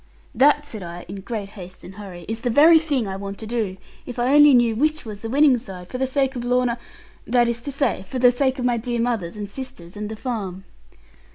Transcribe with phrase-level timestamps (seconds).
[0.33, 3.45] 'That,' said I, in great haste and hurry, 'is the very thing I want to
[3.45, 3.77] do,
[4.07, 6.79] if I only knew which was the winning side, for the sake of Lorna
[7.27, 10.15] that is to say, for the sake of my dear mother and sisters, and the
[10.15, 10.63] farm.'